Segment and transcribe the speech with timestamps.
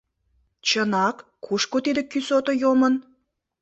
[0.67, 2.93] Чынак, кушко тиде кӱсото йомын?..